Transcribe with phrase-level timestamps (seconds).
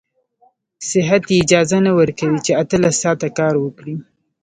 [0.89, 3.95] صحت يې اجازه نه ورکوي چې اتلس ساعته کار وکړي.